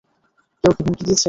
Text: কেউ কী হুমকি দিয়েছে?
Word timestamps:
কেউ 0.63 0.71
কী 0.75 0.81
হুমকি 0.85 1.03
দিয়েছে? 1.03 1.19